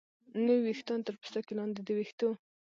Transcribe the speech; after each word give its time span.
نوي 0.45 0.59
ویښتان 0.63 0.99
تر 1.05 1.13
پوستکي 1.21 1.53
لاندې 1.59 1.79
د 1.83 1.89
ویښتو 1.97 2.29